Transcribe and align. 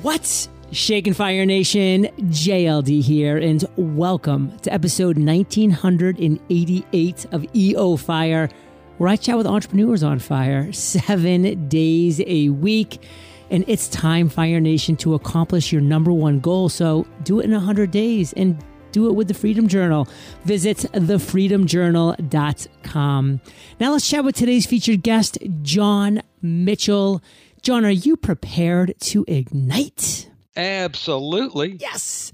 What's 0.00 0.48
Shaken 0.70 1.12
Fire 1.12 1.44
Nation? 1.44 2.04
JLD 2.16 3.02
here, 3.02 3.36
and 3.36 3.62
welcome 3.76 4.58
to 4.60 4.72
episode 4.72 5.18
1988 5.18 7.26
of 7.30 7.44
EO 7.54 7.96
Fire, 7.96 8.48
where 8.96 9.10
I 9.10 9.16
chat 9.16 9.36
with 9.36 9.46
entrepreneurs 9.46 10.02
on 10.02 10.18
fire 10.18 10.72
seven 10.72 11.68
days 11.68 12.22
a 12.26 12.48
week. 12.48 13.02
And 13.50 13.66
it's 13.68 13.86
time, 13.88 14.30
Fire 14.30 14.60
Nation, 14.60 14.96
to 14.96 15.12
accomplish 15.12 15.72
your 15.72 15.82
number 15.82 16.10
one 16.10 16.40
goal. 16.40 16.70
So 16.70 17.06
do 17.22 17.40
it 17.40 17.44
in 17.44 17.52
100 17.52 17.90
days 17.90 18.32
and 18.32 18.64
do 18.92 19.08
it 19.08 19.12
with 19.12 19.28
the 19.28 19.34
Freedom 19.34 19.68
Journal. 19.68 20.08
Visit 20.44 20.78
thefreedomjournal.com. 20.78 23.40
Now 23.78 23.92
let's 23.92 24.08
chat 24.08 24.24
with 24.24 24.36
today's 24.36 24.64
featured 24.64 25.02
guest, 25.02 25.36
John 25.60 26.22
Mitchell. 26.40 27.22
John, 27.62 27.84
are 27.84 27.90
you 27.90 28.16
prepared 28.16 28.94
to 29.02 29.24
ignite? 29.28 30.28
Absolutely. 30.56 31.76
Yes. 31.80 32.32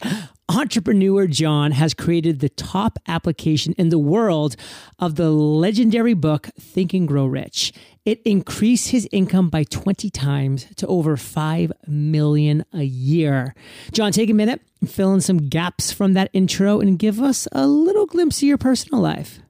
Entrepreneur 0.48 1.27
John 1.27 1.73
has 1.73 1.92
created 1.92 2.41
the 2.41 2.48
top 2.48 2.98
application 3.06 3.74
in 3.77 3.91
the 3.91 3.98
world 3.98 4.56
of 4.98 5.16
the 5.16 5.30
legendary 5.30 6.14
book 6.14 6.48
Think 6.59 6.95
and 6.95 7.06
Grow 7.06 7.27
Rich. 7.27 7.74
It 8.06 8.22
increased 8.24 8.88
his 8.88 9.06
income 9.12 9.50
by 9.50 9.64
20 9.64 10.09
times 10.09 10.66
to 10.77 10.86
over 10.86 11.19
5 11.19 11.72
million 11.86 12.64
a 12.72 12.84
year. 12.84 13.55
John, 13.92 14.12
take 14.12 14.30
a 14.30 14.34
minute, 14.34 14.62
fill 14.86 15.12
in 15.12 15.20
some 15.20 15.50
gaps 15.50 15.92
from 15.92 16.14
that 16.14 16.30
intro 16.33 16.80
and 16.80 16.98
give 16.98 17.20
us 17.20 17.47
a 17.52 17.66
little 17.66 18.06
glimpse 18.06 18.38
of 18.38 18.48
your 18.48 18.56
personal 18.56 19.02
life. 19.02 19.41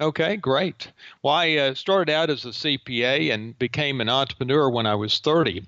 Okay, 0.00 0.36
great. 0.36 0.90
Well, 1.22 1.34
I 1.34 1.56
uh, 1.56 1.74
started 1.74 2.12
out 2.12 2.28
as 2.28 2.44
a 2.44 2.48
CPA 2.48 3.32
and 3.32 3.58
became 3.58 4.00
an 4.00 4.10
entrepreneur 4.10 4.68
when 4.68 4.86
I 4.86 4.94
was 4.94 5.18
30. 5.20 5.64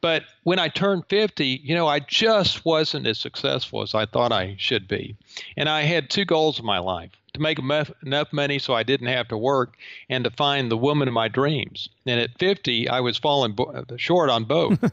But 0.00 0.24
when 0.44 0.58
I 0.58 0.68
turned 0.68 1.04
50, 1.08 1.60
you 1.64 1.74
know, 1.74 1.88
I 1.88 2.00
just 2.00 2.64
wasn't 2.64 3.06
as 3.06 3.18
successful 3.18 3.82
as 3.82 3.94
I 3.94 4.06
thought 4.06 4.32
I 4.32 4.56
should 4.58 4.86
be. 4.86 5.16
And 5.56 5.68
I 5.68 5.82
had 5.82 6.10
two 6.10 6.24
goals 6.24 6.60
in 6.60 6.64
my 6.64 6.78
life 6.78 7.10
to 7.34 7.40
make 7.40 7.58
enough 7.58 8.32
money 8.32 8.58
so 8.58 8.74
I 8.74 8.82
didn't 8.82 9.06
have 9.06 9.28
to 9.28 9.38
work 9.38 9.76
and 10.08 10.24
to 10.24 10.30
find 10.30 10.70
the 10.70 10.76
woman 10.76 11.08
of 11.08 11.14
my 11.14 11.28
dreams. 11.28 11.88
And 12.06 12.20
at 12.20 12.38
50, 12.38 12.88
I 12.88 13.00
was 13.00 13.18
falling 13.18 13.56
short 13.96 14.30
on 14.30 14.44
both. 14.44 14.92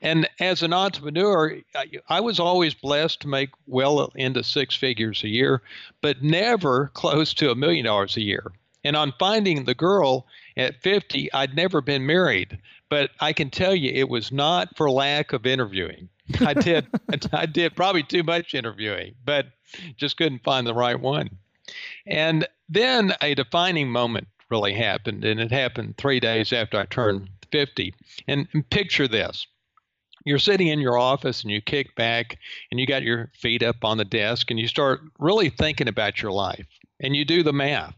And 0.00 0.28
as 0.38 0.62
an 0.62 0.72
entrepreneur, 0.72 1.58
I 2.08 2.20
was 2.20 2.38
always 2.38 2.74
blessed 2.74 3.20
to 3.20 3.28
make 3.28 3.50
well 3.66 4.12
into 4.14 4.44
six 4.44 4.76
figures 4.76 5.24
a 5.24 5.28
year, 5.28 5.62
but 6.00 6.22
never 6.22 6.88
close 6.94 7.34
to 7.34 7.50
a 7.50 7.56
million 7.56 7.84
dollars 7.84 8.16
a 8.16 8.22
year. 8.22 8.52
And 8.84 8.96
on 8.96 9.12
finding 9.18 9.64
the 9.64 9.74
girl 9.74 10.26
at 10.56 10.80
50, 10.82 11.32
I'd 11.32 11.56
never 11.56 11.80
been 11.80 12.06
married, 12.06 12.58
but 12.88 13.10
I 13.20 13.32
can 13.32 13.50
tell 13.50 13.74
you 13.74 13.90
it 13.92 14.08
was 14.08 14.30
not 14.30 14.76
for 14.76 14.90
lack 14.90 15.32
of 15.32 15.46
interviewing. 15.46 16.08
I 16.40 16.54
did 16.54 16.86
I 17.32 17.46
did 17.46 17.74
probably 17.74 18.04
too 18.04 18.22
much 18.22 18.54
interviewing, 18.54 19.14
but 19.24 19.46
just 19.96 20.16
couldn't 20.16 20.44
find 20.44 20.66
the 20.66 20.74
right 20.74 20.98
one. 20.98 21.30
And 22.06 22.46
then 22.68 23.14
a 23.20 23.34
defining 23.34 23.90
moment 23.90 24.28
really 24.48 24.72
happened, 24.72 25.24
and 25.24 25.40
it 25.40 25.50
happened 25.50 25.96
three 25.96 26.20
days 26.20 26.52
after 26.52 26.78
I 26.78 26.86
turned 26.86 27.28
50. 27.50 27.94
And, 28.26 28.48
and 28.52 28.68
picture 28.70 29.08
this 29.08 29.46
you're 30.24 30.38
sitting 30.38 30.68
in 30.68 30.80
your 30.80 30.98
office 30.98 31.42
and 31.42 31.50
you 31.50 31.60
kick 31.60 31.94
back 31.94 32.38
and 32.70 32.78
you 32.78 32.86
got 32.86 33.02
your 33.02 33.30
feet 33.34 33.62
up 33.62 33.84
on 33.84 33.98
the 33.98 34.04
desk 34.04 34.50
and 34.50 34.58
you 34.58 34.68
start 34.68 35.00
really 35.18 35.50
thinking 35.50 35.88
about 35.88 36.22
your 36.22 36.32
life 36.32 36.66
and 37.00 37.14
you 37.16 37.24
do 37.24 37.42
the 37.42 37.52
math 37.52 37.96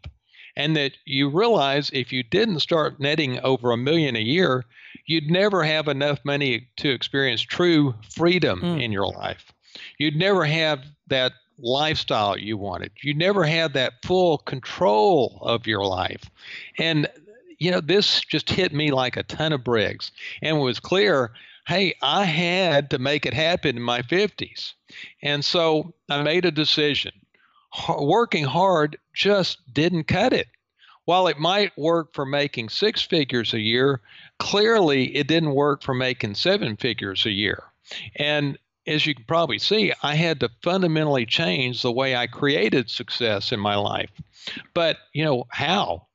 and 0.56 0.76
that 0.76 0.92
you 1.04 1.28
realize 1.28 1.90
if 1.92 2.12
you 2.12 2.22
didn't 2.22 2.60
start 2.60 3.00
netting 3.00 3.40
over 3.40 3.72
a 3.72 3.76
million 3.76 4.16
a 4.16 4.20
year 4.20 4.64
you'd 5.06 5.30
never 5.30 5.64
have 5.64 5.88
enough 5.88 6.20
money 6.24 6.68
to 6.76 6.88
experience 6.88 7.42
true 7.42 7.94
freedom 8.14 8.60
mm. 8.60 8.82
in 8.82 8.92
your 8.92 9.08
life. 9.08 9.52
You'd 9.98 10.16
never 10.16 10.44
have 10.44 10.84
that 11.08 11.32
lifestyle 11.58 12.38
you 12.38 12.56
wanted. 12.56 12.92
You 13.02 13.14
never 13.14 13.44
had 13.44 13.72
that 13.74 13.94
full 14.04 14.38
control 14.38 15.38
of 15.42 15.66
your 15.66 15.84
life. 15.84 16.30
And 16.78 17.08
you 17.58 17.70
know 17.70 17.80
this 17.80 18.20
just 18.20 18.48
hit 18.48 18.72
me 18.72 18.90
like 18.90 19.16
a 19.16 19.22
ton 19.24 19.52
of 19.52 19.64
bricks. 19.64 20.12
And 20.42 20.56
it 20.56 20.60
was 20.60 20.80
clear 20.80 21.32
hey, 21.70 21.94
I 22.02 22.24
had 22.24 22.90
to 22.90 22.98
make 22.98 23.24
it 23.24 23.32
happen 23.32 23.76
in 23.76 23.82
my 23.82 24.02
50s. 24.02 24.72
And 25.22 25.44
so 25.44 25.94
I 26.08 26.20
made 26.20 26.44
a 26.44 26.50
decision. 26.50 27.12
Working 27.96 28.42
hard 28.42 28.98
just 29.14 29.72
didn't 29.72 30.08
cut 30.08 30.32
it. 30.32 30.48
While 31.04 31.28
it 31.28 31.38
might 31.38 31.78
work 31.78 32.12
for 32.12 32.26
making 32.26 32.70
six 32.70 33.02
figures 33.02 33.54
a 33.54 33.60
year, 33.60 34.00
clearly 34.40 35.16
it 35.16 35.28
didn't 35.28 35.54
work 35.54 35.84
for 35.84 35.94
making 35.94 36.34
seven 36.34 36.76
figures 36.76 37.24
a 37.24 37.30
year. 37.30 37.62
And 38.16 38.58
as 38.88 39.06
you 39.06 39.14
can 39.14 39.24
probably 39.28 39.60
see, 39.60 39.92
I 40.02 40.16
had 40.16 40.40
to 40.40 40.50
fundamentally 40.64 41.24
change 41.24 41.82
the 41.82 41.92
way 41.92 42.16
I 42.16 42.26
created 42.26 42.90
success 42.90 43.52
in 43.52 43.60
my 43.60 43.76
life. 43.76 44.10
But, 44.74 44.96
you 45.12 45.24
know, 45.24 45.44
how? 45.50 46.08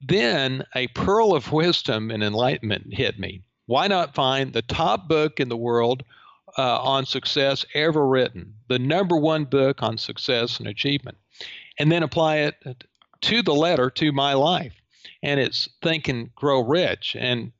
Then 0.00 0.64
a 0.74 0.86
pearl 0.88 1.34
of 1.34 1.52
wisdom 1.52 2.10
and 2.10 2.22
enlightenment 2.22 2.94
hit 2.94 3.18
me 3.18 3.42
why 3.68 3.86
not 3.86 4.14
find 4.14 4.54
the 4.54 4.62
top 4.62 5.08
book 5.08 5.40
in 5.40 5.50
the 5.50 5.56
world 5.56 6.02
uh, 6.56 6.80
on 6.80 7.04
success 7.04 7.66
ever 7.74 8.06
written, 8.06 8.54
the 8.68 8.78
number 8.78 9.14
one 9.18 9.44
book 9.44 9.82
on 9.82 9.98
success 9.98 10.58
and 10.58 10.66
achievement, 10.66 11.18
and 11.78 11.92
then 11.92 12.02
apply 12.02 12.36
it 12.38 12.86
to 13.20 13.42
the 13.42 13.54
letter 13.54 13.90
to 13.90 14.10
my 14.10 14.32
life? 14.32 14.72
And 15.22 15.38
it's 15.38 15.68
Think 15.82 16.08
and 16.08 16.34
Grow 16.34 16.62
Rich. 16.62 17.14
And 17.20 17.52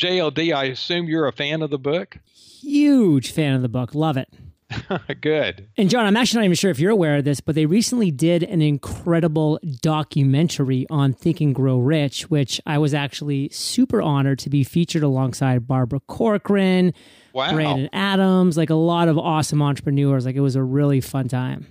JLD, 0.00 0.54
I 0.54 0.66
assume 0.66 1.08
you're 1.08 1.26
a 1.26 1.32
fan 1.32 1.62
of 1.62 1.70
the 1.70 1.78
book? 1.80 2.16
Huge 2.32 3.32
fan 3.32 3.54
of 3.54 3.62
the 3.62 3.68
book. 3.68 3.92
Love 3.92 4.16
it. 4.16 4.28
Good. 5.20 5.68
And 5.76 5.88
John, 5.88 6.06
I'm 6.06 6.16
actually 6.16 6.40
not 6.40 6.44
even 6.46 6.56
sure 6.56 6.70
if 6.70 6.78
you're 6.78 6.90
aware 6.90 7.16
of 7.16 7.24
this, 7.24 7.40
but 7.40 7.54
they 7.54 7.66
recently 7.66 8.10
did 8.10 8.42
an 8.42 8.62
incredible 8.62 9.60
documentary 9.80 10.86
on 10.90 11.12
Think 11.12 11.40
and 11.40 11.54
Grow 11.54 11.78
Rich, 11.78 12.30
which 12.30 12.60
I 12.66 12.78
was 12.78 12.92
actually 12.92 13.48
super 13.50 14.02
honored 14.02 14.38
to 14.40 14.50
be 14.50 14.64
featured 14.64 15.02
alongside 15.02 15.66
Barbara 15.66 16.00
Corcoran, 16.00 16.94
wow. 17.32 17.52
Brandon 17.52 17.88
Adams, 17.92 18.56
like 18.56 18.70
a 18.70 18.74
lot 18.74 19.08
of 19.08 19.18
awesome 19.18 19.62
entrepreneurs. 19.62 20.26
Like 20.26 20.36
it 20.36 20.40
was 20.40 20.56
a 20.56 20.62
really 20.62 21.00
fun 21.00 21.28
time. 21.28 21.66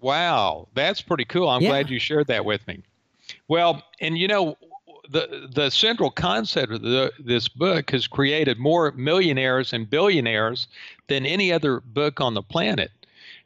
Wow, 0.00 0.68
that's 0.74 1.00
pretty 1.00 1.24
cool. 1.24 1.48
I'm 1.48 1.62
yeah. 1.62 1.68
glad 1.68 1.90
you 1.90 1.98
shared 1.98 2.26
that 2.26 2.44
with 2.44 2.66
me. 2.66 2.82
Well, 3.46 3.82
and 4.00 4.18
you 4.18 4.26
know, 4.26 4.56
the 5.08 5.48
the 5.52 5.70
central 5.70 6.10
concept 6.10 6.72
of 6.72 6.82
the, 6.82 7.12
this 7.18 7.48
book 7.48 7.90
has 7.90 8.06
created 8.06 8.58
more 8.58 8.92
millionaires 8.92 9.72
and 9.72 9.88
billionaires 9.88 10.68
than 11.08 11.26
any 11.26 11.52
other 11.52 11.80
book 11.80 12.20
on 12.20 12.34
the 12.34 12.42
planet. 12.42 12.90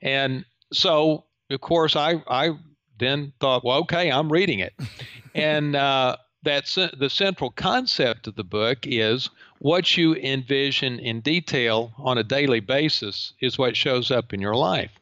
And 0.03 0.45
so, 0.73 1.25
of 1.51 1.61
course, 1.61 1.97
I 1.97 2.23
I 2.29 2.51
then 2.99 3.33
thought, 3.41 3.65
well, 3.65 3.79
okay, 3.79 4.11
I'm 4.11 4.31
reading 4.31 4.59
it, 4.59 4.75
and 5.35 5.75
uh, 5.75 6.17
that's 6.43 6.75
the 6.77 7.11
central 7.11 7.51
concept 7.51 8.27
of 8.27 8.37
the 8.37 8.45
book 8.45 8.79
is 8.85 9.31
what 9.59 9.97
you 9.97 10.15
envision 10.15 10.99
in 10.99 11.21
detail 11.21 11.93
on 11.99 12.19
a 12.19 12.23
daily 12.23 12.61
basis 12.61 13.33
is 13.41 13.59
what 13.59 13.77
shows 13.77 14.11
up 14.11 14.33
in 14.33 14.41
your 14.41 14.55
life. 14.55 14.93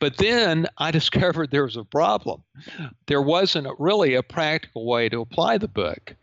But 0.00 0.16
then 0.18 0.66
I 0.78 0.90
discovered 0.92 1.50
there 1.50 1.64
was 1.64 1.76
a 1.76 1.84
problem. 1.84 2.42
There 3.06 3.22
wasn't 3.22 3.68
really 3.78 4.14
a 4.14 4.22
practical 4.22 4.86
way 4.86 5.08
to 5.08 5.20
apply 5.20 5.58
the 5.58 5.68
book. 5.68 6.14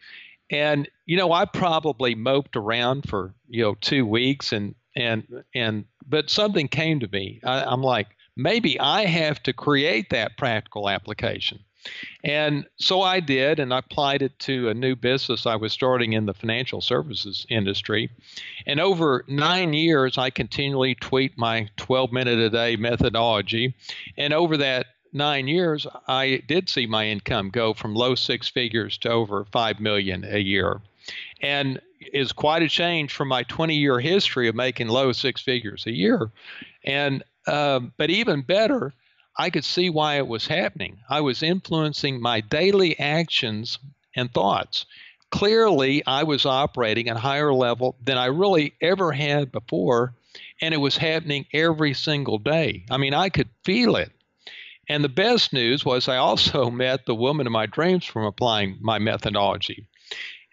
And 0.52 0.88
you 1.06 1.18
know, 1.18 1.32
I 1.32 1.46
probably 1.46 2.16
moped 2.16 2.56
around 2.56 3.10
for 3.10 3.34
you 3.48 3.64
know 3.64 3.76
two 3.82 4.06
weeks, 4.06 4.52
and 4.52 4.76
and 4.96 5.44
and 5.54 5.86
but 6.08 6.30
something 6.30 6.68
came 6.68 7.00
to 7.00 7.08
me. 7.08 7.40
I, 7.44 7.64
I'm 7.64 7.82
like, 7.82 8.08
maybe 8.36 8.80
I 8.80 9.06
have 9.06 9.42
to 9.44 9.54
create 9.54 10.10
that 10.12 10.38
practical 10.38 10.90
application. 10.90 11.60
And 12.24 12.66
so 12.78 13.02
I 13.02 13.20
did, 13.20 13.60
and 13.60 13.74
I 13.74 13.80
applied 13.80 14.22
it 14.22 14.38
to 14.40 14.70
a 14.70 14.74
new 14.74 14.96
business 14.96 15.46
I 15.46 15.56
was 15.56 15.74
starting 15.74 16.14
in 16.14 16.26
the 16.26 16.34
financial 16.34 16.82
services 16.82 17.46
industry. 17.50 18.10
And 18.66 18.80
over 18.80 19.24
nine 19.28 19.74
years, 19.74 20.18
I 20.18 20.30
continually 20.30 20.96
tweaked 20.96 21.38
my 21.38 21.70
12 21.78 22.12
minute 22.12 22.40
a 22.40 22.50
day 22.50 22.76
methodology. 22.76 23.76
And 24.18 24.34
over 24.34 24.58
that 24.58 24.88
nine 25.14 25.48
years, 25.48 25.88
I 26.08 26.42
did 26.48 26.70
see 26.70 26.88
my 26.88 27.08
income 27.08 27.50
go 27.50 27.74
from 27.74 27.96
low 27.96 28.16
six 28.16 28.48
figures 28.48 28.98
to 29.00 29.10
over 29.10 29.46
five 29.52 29.80
million 29.80 30.26
a 30.26 30.40
year. 30.40 30.82
And 31.42 31.80
is 32.14 32.32
quite 32.32 32.62
a 32.62 32.70
change 32.70 33.14
from 33.14 33.28
my 33.28 33.44
20 33.44 33.76
year 33.76 34.00
history 34.00 34.48
of 34.48 34.56
making 34.56 34.88
low 34.88 35.12
six 35.12 35.42
figures 35.42 35.86
a 35.86 35.92
year. 35.92 36.30
And 36.84 37.24
um, 37.48 37.94
but 37.98 38.10
even 38.10 38.42
better, 38.42 38.94
I 39.38 39.50
could 39.50 39.66
see 39.66 39.90
why 39.90 40.18
it 40.18 40.28
was 40.28 40.48
happening. 40.48 41.00
I 41.10 41.22
was 41.22 41.44
influencing 41.44 42.22
my 42.22 42.42
daily 42.42 42.98
actions 42.98 43.78
and 44.16 44.34
thoughts. 44.34 44.86
Clearly, 45.32 46.06
I 46.06 46.24
was 46.24 46.46
operating 46.46 47.10
at 47.10 47.18
a 47.18 47.20
higher 47.20 47.54
level 47.54 47.98
than 48.02 48.18
I 48.18 48.28
really 48.28 48.74
ever 48.82 49.12
had 49.12 49.52
before, 49.52 50.14
and 50.62 50.74
it 50.74 50.78
was 50.78 50.98
happening 50.98 51.46
every 51.54 51.94
single 51.94 52.38
day. 52.38 52.86
I 52.90 52.98
mean, 52.98 53.14
I 53.14 53.30
could 53.30 53.50
feel 53.64 53.98
it. 53.98 54.12
And 54.88 55.04
the 55.04 55.10
best 55.10 55.52
news 55.52 55.84
was 55.84 56.08
I 56.08 56.18
also 56.18 56.70
met 56.72 57.06
the 57.06 57.16
woman 57.16 57.48
of 57.48 57.54
my 57.54 57.66
dreams 57.66 58.06
from 58.06 58.24
applying 58.24 58.78
my 58.80 59.00
methodology. 59.00 59.88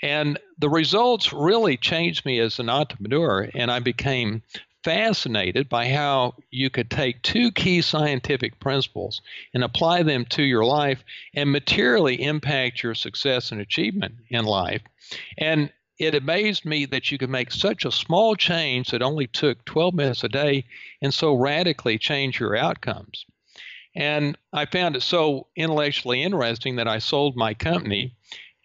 And 0.03 0.39
the 0.59 0.71
results 0.71 1.33
really 1.33 1.77
changed 1.77 2.27
me 2.27 2.41
as 2.41 2.59
an 2.59 2.69
entrepreneur, 2.69 3.49
and 3.55 3.71
I 3.71 3.79
became 3.79 4.43
fascinated 4.85 5.69
by 5.69 5.89
how 5.89 6.35
you 6.51 6.71
could 6.71 6.91
take 6.91 7.23
two 7.23 7.51
key 7.53 7.83
scientific 7.83 8.59
principles 8.61 9.21
and 9.55 9.63
apply 9.63 10.03
them 10.03 10.25
to 10.27 10.43
your 10.43 10.65
life 10.65 11.03
and 11.35 11.51
materially 11.51 12.23
impact 12.23 12.83
your 12.83 12.95
success 12.95 13.53
and 13.53 13.61
achievement 13.61 14.15
in 14.29 14.45
life. 14.45 14.83
And 15.39 15.73
it 15.99 16.15
amazed 16.15 16.65
me 16.65 16.87
that 16.87 17.13
you 17.13 17.19
could 17.19 17.31
make 17.31 17.53
such 17.53 17.85
a 17.85 17.93
small 17.93 18.35
change 18.35 18.91
that 18.91 19.03
only 19.03 19.27
took 19.27 19.65
12 19.65 19.95
minutes 19.95 20.25
a 20.25 20.29
day 20.29 20.65
and 21.01 21.13
so 21.15 21.35
radically 21.35 21.99
change 21.99 22.41
your 22.41 22.57
outcomes. 22.57 23.25
And 23.95 24.39
I 24.53 24.67
found 24.67 24.97
it 24.97 25.03
so 25.03 25.49
intellectually 25.55 26.23
interesting 26.23 26.77
that 26.77 26.89
I 26.89 26.99
sold 26.99 27.37
my 27.37 27.55
company. 27.55 28.15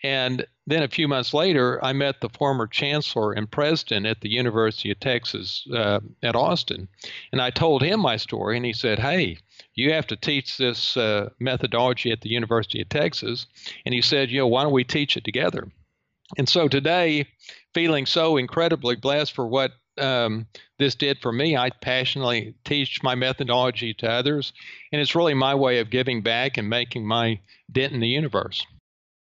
And 0.03 0.45
then 0.67 0.83
a 0.83 0.87
few 0.87 1.07
months 1.07 1.33
later, 1.33 1.83
I 1.83 1.93
met 1.93 2.21
the 2.21 2.29
former 2.29 2.67
chancellor 2.67 3.33
and 3.33 3.49
president 3.49 4.05
at 4.05 4.21
the 4.21 4.29
University 4.29 4.91
of 4.91 4.99
Texas 4.99 5.67
uh, 5.73 6.01
at 6.21 6.35
Austin. 6.35 6.87
And 7.31 7.41
I 7.41 7.49
told 7.49 7.81
him 7.81 8.01
my 8.01 8.17
story, 8.17 8.57
and 8.57 8.65
he 8.65 8.73
said, 8.73 8.99
Hey, 8.99 9.37
you 9.73 9.93
have 9.93 10.05
to 10.07 10.15
teach 10.15 10.57
this 10.57 10.95
uh, 10.97 11.29
methodology 11.39 12.11
at 12.11 12.21
the 12.21 12.29
University 12.29 12.81
of 12.81 12.89
Texas. 12.89 13.47
And 13.85 13.95
he 13.95 14.01
said, 14.01 14.29
You 14.29 14.39
know, 14.39 14.47
why 14.47 14.63
don't 14.63 14.73
we 14.73 14.83
teach 14.83 15.17
it 15.17 15.23
together? 15.23 15.67
And 16.37 16.47
so 16.47 16.67
today, 16.67 17.27
feeling 17.73 18.05
so 18.05 18.37
incredibly 18.37 18.95
blessed 18.95 19.33
for 19.33 19.47
what 19.47 19.71
um, 19.97 20.45
this 20.77 20.93
did 20.93 21.19
for 21.21 21.31
me. 21.31 21.57
I 21.57 21.69
passionately 21.69 22.53
teach 22.65 23.01
my 23.01 23.15
methodology 23.15 23.93
to 23.95 24.09
others, 24.11 24.53
and 24.91 25.01
it's 25.01 25.15
really 25.15 25.33
my 25.33 25.55
way 25.55 25.79
of 25.79 25.89
giving 25.89 26.21
back 26.21 26.57
and 26.57 26.69
making 26.69 27.07
my 27.07 27.39
dent 27.71 27.93
in 27.93 27.99
the 27.99 28.07
universe. 28.07 28.65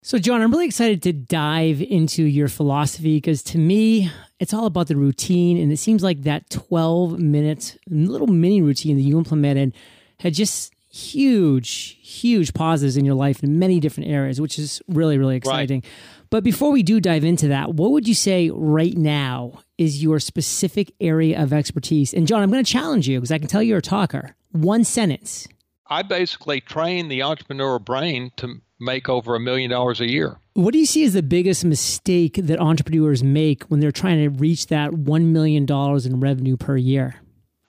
So, 0.06 0.20
John, 0.20 0.40
I'm 0.40 0.52
really 0.52 0.66
excited 0.66 1.02
to 1.02 1.12
dive 1.12 1.82
into 1.82 2.22
your 2.22 2.46
philosophy 2.46 3.16
because 3.16 3.42
to 3.42 3.58
me, 3.58 4.08
it's 4.38 4.54
all 4.54 4.66
about 4.66 4.86
the 4.86 4.94
routine. 4.94 5.60
And 5.60 5.72
it 5.72 5.78
seems 5.78 6.04
like 6.04 6.22
that 6.22 6.48
12 6.48 7.18
minute 7.18 7.76
little 7.88 8.28
mini 8.28 8.62
routine 8.62 8.94
that 8.94 9.02
you 9.02 9.18
implemented 9.18 9.74
had 10.20 10.32
just 10.32 10.72
huge, 10.92 11.98
huge 12.00 12.54
pauses 12.54 12.96
in 12.96 13.04
your 13.04 13.16
life 13.16 13.42
in 13.42 13.58
many 13.58 13.80
different 13.80 14.08
areas, 14.08 14.40
which 14.40 14.60
is 14.60 14.80
really, 14.86 15.18
really 15.18 15.34
exciting. 15.34 15.80
Right. 15.80 15.92
But 16.30 16.44
before 16.44 16.70
we 16.70 16.84
do 16.84 17.00
dive 17.00 17.24
into 17.24 17.48
that, 17.48 17.74
what 17.74 17.90
would 17.90 18.06
you 18.06 18.14
say 18.14 18.48
right 18.54 18.96
now 18.96 19.58
is 19.76 20.04
your 20.04 20.20
specific 20.20 20.92
area 21.00 21.42
of 21.42 21.52
expertise? 21.52 22.14
And 22.14 22.28
John, 22.28 22.44
I'm 22.44 22.52
going 22.52 22.64
to 22.64 22.72
challenge 22.72 23.08
you 23.08 23.18
because 23.18 23.32
I 23.32 23.38
can 23.38 23.48
tell 23.48 23.60
you're 23.60 23.78
a 23.78 23.82
talker. 23.82 24.36
One 24.52 24.84
sentence. 24.84 25.48
I 25.88 26.02
basically 26.02 26.60
train 26.60 27.08
the 27.08 27.20
entrepreneurial 27.20 27.84
brain 27.84 28.30
to 28.36 28.60
make 28.78 29.08
over 29.08 29.34
a 29.34 29.40
million 29.40 29.70
dollars 29.70 30.00
a 30.00 30.10
year. 30.10 30.38
What 30.54 30.72
do 30.72 30.78
you 30.78 30.86
see 30.86 31.04
as 31.04 31.12
the 31.12 31.22
biggest 31.22 31.64
mistake 31.64 32.34
that 32.42 32.60
entrepreneurs 32.60 33.22
make 33.22 33.64
when 33.64 33.80
they're 33.80 33.92
trying 33.92 34.22
to 34.22 34.28
reach 34.28 34.68
that 34.68 34.90
$1 34.90 35.24
million 35.24 35.66
in 35.70 36.20
revenue 36.20 36.56
per 36.56 36.76
year? 36.76 37.16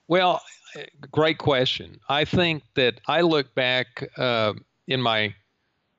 Well, 0.06 0.40
great 1.10 1.38
question. 1.38 2.00
I 2.08 2.24
think 2.24 2.62
that 2.74 3.00
I 3.06 3.22
look 3.22 3.54
back 3.54 4.08
uh, 4.16 4.54
in 4.86 5.02
my 5.02 5.34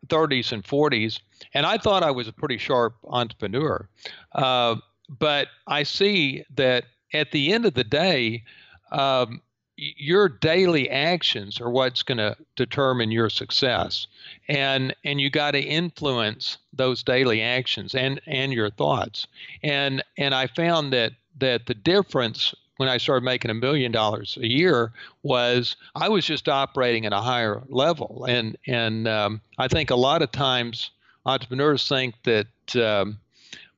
30s 0.07 0.51
and 0.51 0.63
40s, 0.63 1.19
and 1.53 1.65
I 1.65 1.77
thought 1.77 2.03
I 2.03 2.11
was 2.11 2.27
a 2.27 2.33
pretty 2.33 2.57
sharp 2.57 2.95
entrepreneur. 3.05 3.87
Uh, 4.33 4.75
but 5.07 5.47
I 5.67 5.83
see 5.83 6.43
that 6.55 6.85
at 7.13 7.31
the 7.31 7.51
end 7.51 7.65
of 7.65 7.73
the 7.73 7.83
day, 7.83 8.43
um, 8.91 9.41
your 9.79 10.27
daily 10.27 10.89
actions 10.89 11.61
are 11.61 11.69
what's 11.69 12.03
going 12.03 12.17
to 12.17 12.35
determine 12.55 13.11
your 13.11 13.29
success. 13.29 14.07
And 14.47 14.93
and 15.03 15.21
you 15.21 15.29
got 15.29 15.51
to 15.51 15.61
influence 15.61 16.57
those 16.73 17.03
daily 17.03 17.41
actions 17.41 17.95
and 17.95 18.19
and 18.27 18.51
your 18.53 18.69
thoughts. 18.69 19.27
And 19.63 20.03
and 20.17 20.35
i 20.35 20.47
found 20.47 20.93
that 20.93 21.13
that 21.39 21.65
the 21.65 21.73
difference 21.73 22.53
when 22.77 22.87
I 22.87 22.97
started 22.97 23.25
making 23.25 23.51
a 23.51 23.55
million 23.55 23.91
dollars 23.91 24.37
a 24.41 24.47
year 24.47 24.93
was 25.21 25.75
I 25.95 26.07
was 26.07 26.25
just 26.25 26.47
operating 26.47 27.05
at 27.05 27.11
a 27.11 27.19
higher 27.19 27.61
level, 27.67 28.25
and 28.29 28.57
and 28.67 29.05
um, 29.05 29.41
I 29.57 29.67
think 29.67 29.89
a 29.89 29.97
lot 29.97 30.21
of 30.21 30.31
times 30.31 30.91
entrepreneurs 31.25 31.85
think 31.89 32.15
that 32.23 32.75
um, 32.77 33.19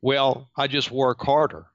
well 0.02 0.50
I 0.56 0.68
just 0.68 0.92
work 0.92 1.20
harder 1.24 1.66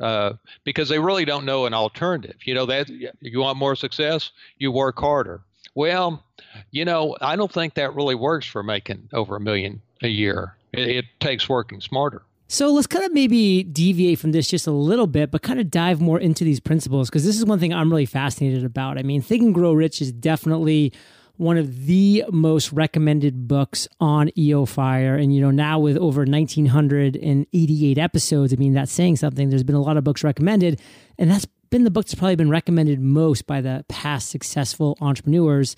uh, 0.00 0.34
because 0.64 0.88
they 0.88 0.98
really 0.98 1.24
don't 1.24 1.44
know 1.44 1.66
an 1.66 1.74
alternative. 1.74 2.36
You 2.44 2.54
know 2.54 2.66
that 2.66 2.88
you 2.88 3.40
want 3.40 3.58
more 3.58 3.76
success, 3.76 4.30
you 4.58 4.70
work 4.72 4.98
harder. 4.98 5.40
Well, 5.74 6.24
you 6.70 6.84
know 6.84 7.16
I 7.20 7.36
don't 7.36 7.52
think 7.52 7.74
that 7.74 7.94
really 7.94 8.14
works 8.14 8.46
for 8.46 8.62
making 8.62 9.08
over 9.12 9.36
a 9.36 9.40
million 9.40 9.82
a 10.02 10.08
year. 10.08 10.54
It, 10.72 10.88
it 10.88 11.04
takes 11.20 11.48
working 11.48 11.80
smarter. 11.80 12.22
So 12.48 12.72
let's 12.72 12.86
kind 12.86 13.04
of 13.04 13.12
maybe 13.12 13.64
deviate 13.64 14.20
from 14.20 14.30
this 14.30 14.46
just 14.48 14.68
a 14.68 14.72
little 14.72 15.08
bit, 15.08 15.32
but 15.32 15.42
kind 15.42 15.58
of 15.58 15.68
dive 15.68 16.00
more 16.00 16.20
into 16.20 16.44
these 16.44 16.60
principles 16.60 17.10
because 17.10 17.24
this 17.24 17.36
is 17.36 17.44
one 17.44 17.58
thing 17.58 17.74
I'm 17.74 17.90
really 17.90 18.06
fascinated 18.06 18.64
about. 18.64 18.98
I 18.98 19.02
mean, 19.02 19.20
Think 19.20 19.42
and 19.42 19.54
Grow 19.54 19.72
Rich 19.72 20.00
is 20.00 20.12
definitely 20.12 20.92
one 21.36 21.58
of 21.58 21.86
the 21.86 22.24
most 22.30 22.72
recommended 22.72 23.46
books 23.46 23.86
on 24.00 24.30
EO 24.38 24.64
Fire. 24.64 25.16
And, 25.16 25.34
you 25.34 25.40
know, 25.40 25.50
now 25.50 25.78
with 25.78 25.96
over 25.96 26.20
1,988 26.22 27.98
episodes, 27.98 28.52
I 28.52 28.56
mean, 28.56 28.72
that's 28.72 28.92
saying 28.92 29.16
something. 29.16 29.50
There's 29.50 29.62
been 29.62 29.74
a 29.74 29.82
lot 29.82 29.96
of 29.96 30.04
books 30.04 30.24
recommended, 30.24 30.80
and 31.18 31.30
that's 31.30 31.46
been 31.70 31.84
the 31.84 31.90
book 31.90 32.06
that's 32.06 32.14
probably 32.14 32.36
been 32.36 32.50
recommended 32.50 33.00
most 33.00 33.46
by 33.46 33.60
the 33.60 33.84
past 33.88 34.30
successful 34.30 34.96
entrepreneurs 35.00 35.76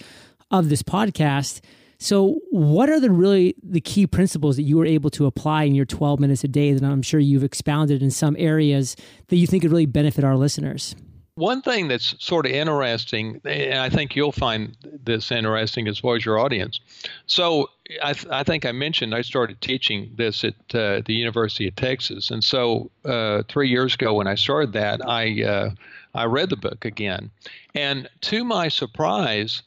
of 0.50 0.68
this 0.68 0.82
podcast. 0.82 1.60
So, 2.00 2.38
what 2.50 2.88
are 2.88 3.00
the 3.00 3.10
really 3.10 3.56
the 3.60 3.80
key 3.80 4.06
principles 4.06 4.54
that 4.56 4.62
you 4.62 4.76
were 4.76 4.86
able 4.86 5.10
to 5.10 5.26
apply 5.26 5.64
in 5.64 5.74
your 5.74 5.84
12 5.84 6.20
minutes 6.20 6.44
a 6.44 6.48
day 6.48 6.72
that 6.72 6.84
I'm 6.84 7.02
sure 7.02 7.18
you've 7.18 7.42
expounded 7.42 8.02
in 8.02 8.12
some 8.12 8.36
areas 8.38 8.94
that 9.28 9.36
you 9.36 9.48
think 9.48 9.62
could 9.62 9.72
really 9.72 9.86
benefit 9.86 10.22
our 10.22 10.36
listeners? 10.36 10.94
One 11.38 11.62
thing 11.62 11.86
that's 11.86 12.16
sort 12.18 12.46
of 12.46 12.52
interesting, 12.52 13.40
and 13.44 13.78
I 13.78 13.88
think 13.88 14.16
you'll 14.16 14.32
find 14.32 14.76
this 15.04 15.30
interesting 15.30 15.86
as 15.86 16.02
well 16.02 16.16
as 16.16 16.24
your 16.24 16.36
audience. 16.36 16.80
So, 17.26 17.70
I, 18.02 18.12
th- 18.12 18.26
I 18.28 18.42
think 18.42 18.66
I 18.66 18.72
mentioned 18.72 19.14
I 19.14 19.22
started 19.22 19.60
teaching 19.60 20.10
this 20.16 20.42
at 20.42 20.54
uh, 20.74 21.02
the 21.06 21.14
University 21.14 21.68
of 21.68 21.76
Texas, 21.76 22.32
and 22.32 22.42
so 22.42 22.90
uh, 23.04 23.44
three 23.48 23.68
years 23.68 23.94
ago 23.94 24.14
when 24.14 24.26
I 24.26 24.34
started 24.34 24.72
that, 24.72 25.00
I 25.08 25.44
uh, 25.44 25.70
I 26.12 26.24
read 26.24 26.50
the 26.50 26.56
book 26.56 26.84
again, 26.84 27.30
and 27.72 28.08
to 28.22 28.42
my 28.44 28.66
surprise. 28.68 29.62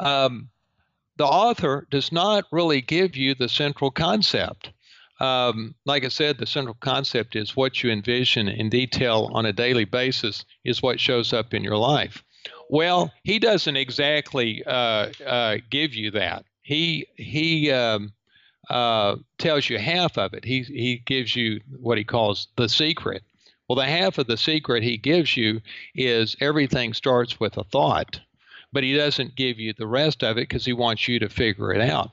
Um, 0.00 0.50
the 1.16 1.24
author 1.24 1.86
does 1.90 2.10
not 2.10 2.44
really 2.50 2.80
give 2.80 3.14
you 3.16 3.36
the 3.36 3.48
central 3.48 3.92
concept. 3.92 4.72
Um, 5.20 5.74
like 5.84 6.04
I 6.04 6.08
said, 6.08 6.38
the 6.38 6.46
central 6.46 6.76
concept 6.80 7.36
is 7.36 7.56
what 7.56 7.82
you 7.82 7.90
envision 7.90 8.48
in 8.48 8.68
detail 8.68 9.30
on 9.32 9.46
a 9.46 9.52
daily 9.52 9.84
basis 9.84 10.44
is 10.64 10.82
what 10.82 11.00
shows 11.00 11.32
up 11.32 11.54
in 11.54 11.62
your 11.62 11.76
life. 11.76 12.24
Well, 12.68 13.12
he 13.22 13.38
doesn't 13.38 13.76
exactly 13.76 14.62
uh, 14.66 15.10
uh, 15.24 15.58
give 15.70 15.94
you 15.94 16.10
that. 16.12 16.44
He 16.62 17.06
he 17.16 17.70
um, 17.70 18.12
uh, 18.68 19.16
tells 19.38 19.68
you 19.68 19.78
half 19.78 20.18
of 20.18 20.34
it. 20.34 20.44
He 20.44 20.62
he 20.62 21.02
gives 21.04 21.36
you 21.36 21.60
what 21.80 21.98
he 21.98 22.04
calls 22.04 22.48
the 22.56 22.68
secret. 22.68 23.22
Well, 23.68 23.76
the 23.76 23.86
half 23.86 24.18
of 24.18 24.26
the 24.26 24.36
secret 24.36 24.82
he 24.82 24.96
gives 24.96 25.36
you 25.36 25.60
is 25.94 26.36
everything 26.40 26.92
starts 26.92 27.38
with 27.38 27.56
a 27.56 27.64
thought 27.64 28.20
but 28.74 28.82
he 28.82 28.94
doesn't 28.94 29.36
give 29.36 29.58
you 29.60 29.72
the 29.72 29.86
rest 29.86 30.24
of 30.24 30.36
it 30.36 30.48
because 30.48 30.64
he 30.64 30.72
wants 30.72 31.06
you 31.06 31.20
to 31.20 31.28
figure 31.28 31.72
it 31.72 31.80
out. 31.80 32.10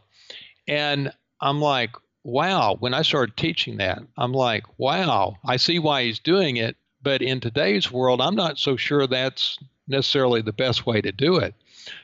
And 0.68 1.12
I'm 1.42 1.60
like, 1.60 1.90
wow, 2.24 2.78
when 2.80 2.94
I 2.94 3.02
started 3.02 3.38
teaching 3.38 3.78
that, 3.78 4.00
I'm 4.18 4.34
like, 4.34 4.64
wow, 4.78 5.36
I 5.46 5.58
see 5.58 5.80
why 5.80 6.04
he's 6.04 6.20
doing 6.20 6.58
it. 6.58 6.78
But 7.02 7.22
in 7.22 7.40
today's 7.40 7.92
world, 7.92 8.22
I'm 8.22 8.36
not 8.36 8.60
so 8.60 8.76
sure 8.76 9.08
that's 9.08 9.58
necessarily 9.88 10.42
the 10.42 10.54
best 10.54 10.86
way 10.86 11.02
to 11.02 11.12
do 11.12 11.38
it. 11.38 11.56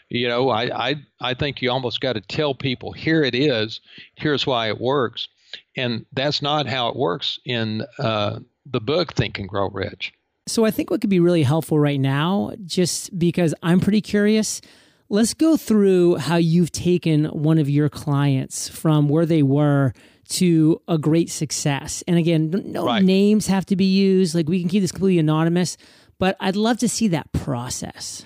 You 0.10 0.28
know, 0.28 0.50
I, 0.50 0.90
I, 0.90 0.96
I 1.22 1.34
think 1.34 1.62
you 1.62 1.70
almost 1.70 2.02
got 2.02 2.14
to 2.14 2.22
tell 2.22 2.56
people, 2.56 2.94
here 2.94 3.24
it 3.24 3.36
is, 3.36 3.80
here's 4.16 4.48
why 4.48 4.70
it 4.70 4.82
works. 4.82 5.28
And 5.76 6.06
that's 6.14 6.42
not 6.42 6.68
how 6.68 6.90
it 6.90 6.96
works 6.96 7.40
in 7.46 7.86
uh, 8.00 8.40
the 8.66 8.82
book 8.82 9.14
Think 9.14 9.38
and 9.38 9.48
Grow 9.48 9.70
Rich. 9.70 10.14
So 10.48 10.66
I 10.66 10.72
think 10.72 10.90
what 10.90 11.02
could 11.02 11.10
be 11.10 11.20
really 11.20 11.44
helpful 11.44 11.78
right 11.78 12.00
now, 12.00 12.54
just 12.66 13.18
because 13.20 13.54
I'm 13.62 13.80
pretty 13.80 14.02
curious, 14.02 14.62
let's 15.10 15.34
go 15.34 15.58
through 15.58 16.16
how 16.16 16.36
you've 16.36 16.72
taken 16.72 17.26
one 17.26 17.58
of 17.58 17.70
your 17.70 17.90
clients 17.90 18.68
from 18.70 19.10
where 19.10 19.26
they 19.26 19.44
were 19.44 19.94
to 20.30 20.82
a 20.88 20.98
great 20.98 21.30
success. 21.30 22.04
And 22.08 22.18
again, 22.18 22.52
no 22.66 22.86
right. 22.86 23.04
names 23.04 23.48
have 23.48 23.66
to 23.68 23.76
be 23.76 23.86
used. 23.86 24.36
Like 24.36 24.50
we 24.50 24.60
can 24.60 24.70
keep 24.70 24.82
this 24.82 24.92
completely 24.92 25.20
anonymous, 25.20 25.78
but 26.20 26.36
I'd 26.40 26.56
love 26.56 26.78
to 26.80 26.90
see 26.90 27.08
that 27.10 27.32
process. 27.32 28.26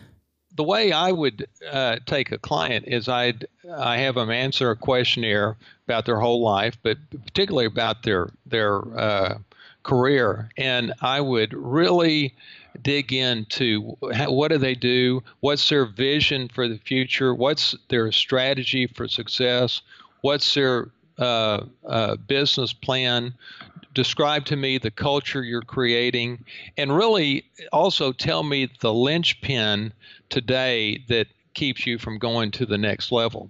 The 0.56 0.64
way 0.64 0.92
I 0.92 1.12
would 1.12 1.48
uh, 1.70 1.98
take 2.06 2.32
a 2.32 2.38
client 2.38 2.86
is 2.88 3.08
I'd 3.08 3.46
I 3.74 3.98
have 3.98 4.16
them 4.16 4.30
answer 4.30 4.70
a 4.70 4.76
questionnaire 4.76 5.58
about 5.88 6.06
their 6.06 6.20
whole 6.20 6.42
life, 6.42 6.78
but 6.84 6.98
particularly 7.10 7.68
about 7.68 8.04
their 8.04 8.30
their 8.46 8.82
uh, 8.98 9.38
career, 9.84 10.50
and 10.58 10.94
I 11.02 11.22
would 11.22 11.54
really 11.54 12.36
dig 12.82 13.14
into 13.14 13.98
what 14.02 14.50
do 14.50 14.58
they 14.58 14.76
do, 14.76 15.24
what's 15.40 15.68
their 15.70 15.86
vision 15.86 16.48
for 16.48 16.68
the 16.68 16.78
future, 16.78 17.34
what's 17.34 17.76
their 17.90 18.12
strategy 18.12 18.88
for 18.88 19.08
success, 19.08 19.82
what's 20.22 20.54
their 20.54 20.90
uh, 21.20 21.66
uh, 21.88 22.16
business 22.16 22.74
plan, 22.74 23.34
describe 23.94 24.46
to 24.46 24.56
me 24.56 24.78
the 24.78 24.92
culture 24.92 25.44
you're 25.44 25.62
creating, 25.62 26.44
and 26.78 26.96
really 26.96 27.46
also 27.72 28.12
tell 28.12 28.44
me 28.44 28.70
the 28.80 28.94
linchpin 28.94 29.94
today 30.30 31.04
that 31.10 31.28
keeps 31.54 31.86
you 31.86 31.98
from 31.98 32.18
going 32.18 32.52
to 32.52 32.66
the 32.66 32.78
next 32.78 33.12
level. 33.12 33.50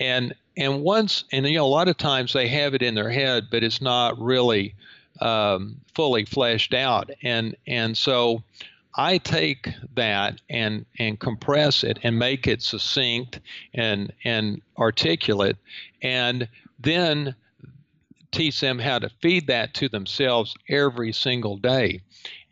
And 0.00 0.34
and 0.56 0.82
once 0.82 1.24
and 1.32 1.46
you 1.46 1.56
know 1.56 1.64
a 1.64 1.66
lot 1.66 1.88
of 1.88 1.96
times 1.96 2.32
they 2.32 2.48
have 2.48 2.74
it 2.74 2.82
in 2.82 2.94
their 2.94 3.10
head, 3.10 3.48
but 3.50 3.62
it's 3.62 3.80
not 3.80 4.18
really 4.18 4.74
um, 5.22 5.76
fully 5.94 6.24
fleshed 6.24 6.74
out. 6.74 7.10
And 7.22 7.56
and 7.66 7.96
so 7.96 8.42
I 8.94 9.18
take 9.18 9.68
that 9.94 10.40
and 10.50 10.84
and 10.98 11.18
compress 11.18 11.84
it 11.84 11.98
and 12.02 12.18
make 12.18 12.46
it 12.46 12.62
succinct 12.62 13.40
and 13.72 14.12
and 14.24 14.60
articulate, 14.76 15.56
and 16.02 16.48
then 16.78 17.34
teach 18.32 18.60
them 18.60 18.78
how 18.78 18.98
to 18.98 19.10
feed 19.20 19.46
that 19.46 19.74
to 19.74 19.88
themselves 19.88 20.54
every 20.68 21.12
single 21.12 21.56
day, 21.56 22.00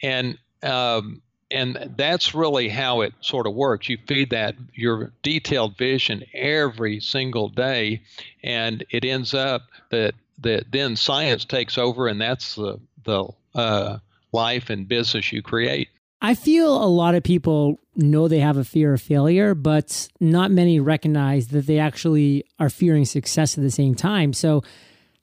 and 0.03 0.39
um, 0.63 1.23
and 1.51 1.95
that's 1.97 2.35
really 2.35 2.69
how 2.69 3.01
it 3.01 3.13
sort 3.21 3.47
of 3.47 3.55
works. 3.55 3.89
You 3.89 3.99
feed 4.07 4.31
that 4.31 4.55
your 4.75 5.13
detailed 5.23 5.77
vision 5.77 6.25
every 6.35 7.01
single 7.01 7.49
day, 7.49 8.03
and 8.43 8.85
it 8.91 9.05
ends 9.05 9.35
up 9.35 9.63
that 9.91 10.15
that 10.39 10.73
then 10.73 10.97
science 10.97 11.45
takes 11.45 11.77
over, 11.79 12.09
and 12.09 12.21
that's 12.21 12.55
the 12.55 12.79
the 13.05 13.29
uh, 13.55 13.99
life 14.33 14.71
and 14.71 14.89
business 14.89 15.33
you 15.33 15.43
create. 15.43 15.89
I 16.23 16.35
feel 16.35 16.83
a 16.83 16.87
lot 16.87 17.15
of 17.15 17.23
people 17.23 17.79
know 17.97 18.29
they 18.29 18.41
have 18.41 18.59
a 18.59 18.65
fear 18.65 18.93
of 18.93 19.01
failure, 19.01 19.55
but 19.55 20.09
not 20.21 20.51
many 20.51 20.79
recognize 20.79 21.49
that 21.49 21.67
they 21.67 21.79
actually 21.79 22.45
are 22.59 22.69
fearing 22.69 23.07
success 23.07 23.57
at 23.57 23.65
the 23.65 23.71
same 23.71 23.95
time. 23.95 24.33
So, 24.33 24.63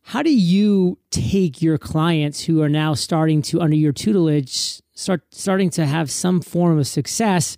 how 0.04 0.24
do 0.24 0.34
you 0.34 0.98
take 1.12 1.62
your 1.62 1.78
clients 1.78 2.46
who 2.46 2.62
are 2.62 2.70
now 2.70 2.94
starting 2.94 3.42
to, 3.44 3.60
under 3.62 3.76
your 3.76 3.92
tutelage, 3.92 4.82
start 4.98 5.22
starting 5.30 5.70
to 5.70 5.86
have 5.86 6.10
some 6.10 6.42
form 6.42 6.80
of 6.80 6.88
success, 6.88 7.56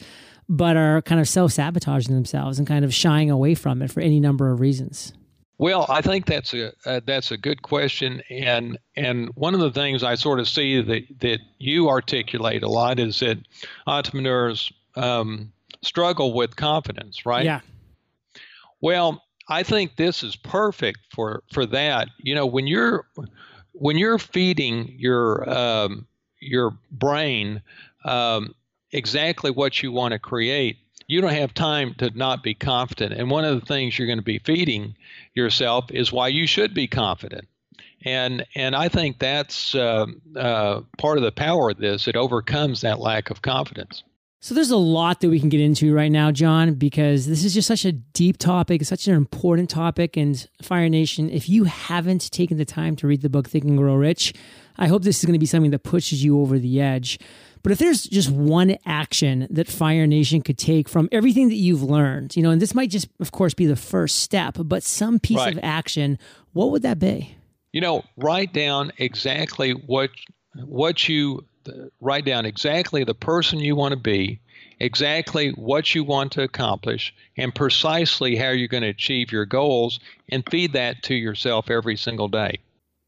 but 0.48 0.76
are 0.76 1.02
kind 1.02 1.22
of 1.22 1.28
self 1.28 1.54
sabotaging 1.54 2.14
themselves 2.14 2.60
and 2.60 2.68
kind 2.68 2.84
of 2.84 2.94
shying 2.94 3.32
away 3.32 3.56
from 3.56 3.82
it 3.82 3.92
for 3.92 4.02
any 4.02 4.20
number 4.20 4.52
of 4.52 4.60
reasons? 4.60 5.14
Well, 5.58 5.86
I 5.90 6.02
think 6.02 6.26
that's 6.26 6.54
a 6.54 6.74
uh, 6.86 7.02
that's 7.06 7.32
a 7.32 7.38
good 7.38 7.62
question, 7.62 8.22
and 8.30 8.78
and 8.96 9.30
one 9.36 9.54
of 9.54 9.60
the 9.60 9.72
things 9.72 10.04
I 10.04 10.16
sort 10.16 10.40
of 10.40 10.48
see 10.48 10.82
that 10.82 11.04
that 11.20 11.40
you 11.58 11.90
articulate 11.90 12.64
a 12.64 12.70
lot 12.70 13.00
is 13.00 13.20
that 13.20 13.40
entrepreneurs 13.88 14.72
um, 14.96 15.52
struggle 15.82 16.34
with 16.34 16.56
confidence, 16.56 17.26
right? 17.26 17.46
Yeah. 17.46 17.62
Well, 18.82 19.22
I 19.50 19.64
think 19.64 19.98
this 19.98 20.24
is 20.24 20.36
perfect 20.36 21.00
for 21.14 21.44
for 21.52 21.66
that. 21.68 22.08
You 22.20 22.36
know, 22.36 22.46
when 22.46 22.68
you're 22.68 23.06
when 23.74 23.98
you're 23.98 24.20
feeding 24.20 24.96
your 24.98 25.50
um, 25.50 26.08
your 26.40 26.78
brain 26.92 27.62
um, 28.06 28.56
exactly 28.92 29.52
what 29.52 29.82
you 29.82 29.92
want 29.92 30.14
to 30.14 30.20
create, 30.20 30.78
you 31.08 31.22
don't 31.22 31.34
have 31.34 31.54
time 31.54 31.96
to 31.96 32.12
not 32.12 32.44
be 32.44 32.54
confident. 32.54 33.14
And 33.14 33.30
one 33.30 33.46
of 33.46 33.60
the 33.60 33.66
things 33.66 33.98
you're 33.98 34.08
going 34.08 34.20
to 34.20 34.24
be 34.24 34.40
feeding 34.40 34.96
yourself 35.34 35.92
is 35.92 36.12
why 36.12 36.28
you 36.28 36.46
should 36.46 36.74
be 36.74 36.88
confident. 36.88 37.48
And 38.06 38.46
and 38.56 38.76
I 38.76 38.88
think 38.88 39.20
that's 39.20 39.76
uh, 39.76 40.06
uh, 40.36 40.82
part 40.98 41.18
of 41.18 41.24
the 41.24 41.32
power 41.34 41.72
of 41.72 41.78
this. 41.78 42.08
It 42.08 42.16
overcomes 42.16 42.82
that 42.82 43.00
lack 43.00 43.30
of 43.30 43.42
confidence. 43.42 44.04
So 44.42 44.56
there's 44.56 44.72
a 44.72 44.78
lot 44.78 45.20
that 45.20 45.30
we 45.30 45.40
can 45.40 45.50
get 45.50 45.60
into 45.60 45.94
right 45.94 46.12
now, 46.12 46.32
John, 46.32 46.76
because 46.76 47.28
this 47.28 47.44
is 47.44 47.54
just 47.54 47.68
such 47.68 47.84
a 47.84 47.92
deep 47.92 48.38
topic, 48.38 48.84
such 48.86 49.06
an 49.08 49.16
important 49.16 49.70
topic. 49.70 50.16
And 50.16 50.48
Fire 50.62 50.88
Nation, 50.88 51.30
if 51.30 51.50
you 51.50 51.66
haven't 51.66 52.32
taken 52.32 52.56
the 52.56 52.64
time 52.64 52.96
to 52.98 53.08
read 53.08 53.22
the 53.22 53.30
book 53.30 53.50
Think 53.50 53.66
and 53.66 53.78
Grow 53.78 53.96
Rich, 53.96 54.34
I 54.78 54.88
hope 54.88 55.04
this 55.04 55.20
is 55.20 55.26
going 55.26 55.34
to 55.34 55.40
be 55.40 55.46
something 55.46 55.72
that 55.72 55.84
pushes 55.84 56.24
you 56.24 56.40
over 56.40 56.58
the 56.58 56.80
edge. 56.80 57.20
But 57.64 57.74
if 57.74 57.80
there's 57.80 58.04
just 58.04 58.30
one 58.30 58.78
action 58.86 59.46
that 59.50 59.68
Fire 59.68 60.08
Nation 60.08 60.42
could 60.42 60.58
take 60.58 60.88
from 60.88 61.10
everything 61.12 61.50
that 61.50 61.56
you've 61.56 61.84
learned, 61.84 62.38
you 62.38 62.42
know, 62.42 62.52
and 62.52 62.62
this 62.62 62.74
might 62.74 62.90
just, 62.90 63.10
of 63.20 63.34
course, 63.34 63.54
be 63.54 63.66
the 63.66 63.76
first 63.76 64.22
step, 64.22 64.56
but 64.58 64.84
some 64.84 65.20
piece 65.20 65.36
right. 65.36 65.58
of 65.58 65.60
action, 65.62 66.18
what 66.54 66.72
would 66.72 66.84
that 66.84 66.98
be? 66.98 67.36
You 67.74 67.82
know, 67.82 68.04
write 68.16 68.54
down 68.54 68.94
exactly 68.98 69.72
what 69.72 70.12
what 70.56 71.10
you 71.10 71.46
write 72.02 72.26
down 72.26 72.46
exactly 72.46 73.04
the 73.04 73.14
person 73.14 73.60
you 73.60 73.76
want 73.76 73.92
to 73.92 74.00
be, 74.00 74.40
exactly 74.80 75.50
what 75.52 75.94
you 75.94 76.04
want 76.04 76.32
to 76.34 76.44
accomplish, 76.44 77.14
and 77.38 77.54
precisely 77.54 78.36
how 78.36 78.50
you're 78.50 78.68
going 78.68 78.84
to 78.84 78.90
achieve 78.90 79.32
your 79.32 79.46
goals, 79.46 80.00
and 80.30 80.44
feed 80.50 80.74
that 80.74 81.04
to 81.04 81.16
yourself 81.16 81.70
every 81.70 81.98
single 81.98 82.28
day. 82.28 82.60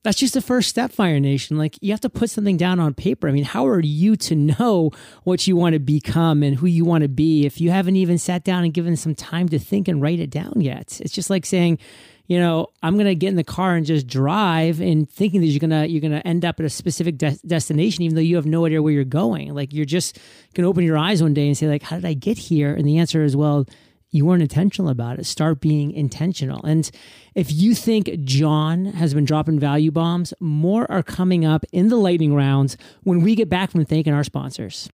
That's 0.04 0.18
just 0.18 0.34
the 0.34 0.42
first 0.42 0.70
step, 0.70 0.92
Fire 0.92 1.20
Nation. 1.20 1.58
Like, 1.58 1.78
you 1.82 1.92
have 1.92 2.02
to 2.02 2.10
put 2.10 2.32
something 2.32 2.58
down 2.58 2.80
on 2.80 2.96
paper. 2.96 3.28
I 3.28 3.32
mean, 3.32 3.44
how 3.44 3.68
are 3.68 3.80
you 3.80 4.16
to 4.16 4.36
know 4.36 4.92
what 5.24 5.46
you 5.46 5.56
want 5.56 5.74
to 5.74 5.80
become 5.80 6.42
and 6.42 6.56
who 6.58 6.66
you 6.66 6.86
want 6.86 7.04
to 7.04 7.08
be 7.08 7.46
if 7.46 7.62
you 7.62 7.70
haven't 7.70 7.96
even 7.96 8.18
sat 8.18 8.44
down 8.44 8.64
and 8.64 8.74
given 8.74 8.98
some 8.98 9.14
time 9.14 9.48
to 9.50 9.60
think 9.60 9.88
and 9.88 10.02
write 10.02 10.20
it 10.20 10.32
down 10.32 10.54
yet? 10.58 11.00
It's 11.02 11.14
just 11.14 11.30
like 11.30 11.46
saying, 11.46 11.78
you 12.26 12.40
know, 12.40 12.68
I'm 12.82 12.98
gonna 12.98 13.14
get 13.14 13.28
in 13.28 13.36
the 13.36 13.44
car 13.44 13.76
and 13.76 13.86
just 13.86 14.08
drive 14.08 14.80
and 14.80 15.10
thinking 15.10 15.42
that 15.42 15.48
you're 15.48 15.60
gonna 15.60 15.86
you're 15.86 16.02
gonna 16.02 16.22
end 16.24 16.46
up 16.46 16.62
at 16.62 16.66
a 16.66 16.70
specific 16.70 17.18
de- 17.18 17.38
destination, 17.46 18.04
even 18.04 18.16
though 18.16 18.22
you 18.22 18.38
have 18.38 18.46
no 18.46 18.66
idea 18.66 18.82
where 18.82 18.94
you're 18.94 19.04
going. 19.04 19.54
Like 19.54 19.74
you're 19.74 19.86
just 19.86 20.18
gonna 20.54 20.70
open 20.70 20.86
your 20.86 20.98
eyes 20.98 21.22
one 21.22 21.34
day 21.34 21.48
and 21.48 21.58
say, 21.58 21.68
like, 21.68 21.84
how 21.84 21.98
did 21.98 22.06
I 22.06 22.14
get 22.14 22.38
here? 22.38 22.74
And 22.74 22.86
the 22.86 23.00
answer 23.00 23.24
is, 23.24 23.36
well, 23.36 23.66
you 24.12 24.26
weren't 24.26 24.42
intentional 24.42 24.90
about 24.90 25.20
it. 25.20 25.26
Start 25.26 25.62
being 25.62 25.92
intentional. 25.92 26.64
And 26.66 26.90
if 27.34 27.52
you 27.52 27.74
think 27.74 28.10
John 28.24 28.86
has 28.86 29.14
been 29.14 29.26
dropping 29.26 29.60
value 29.60 29.92
bombs, 29.92 30.34
more 30.40 30.90
are 30.92 31.04
coming 31.04 31.46
up 31.46 31.66
in 31.72 31.88
the 31.88 31.96
lightning 31.96 32.36
rounds 32.36 32.78
when 33.04 33.22
we 33.22 33.36
get 33.36 33.50
back 33.50 33.72
from 33.72 33.86
thanking 33.86 34.14
our 34.14 34.24
sponsors. 34.24 34.90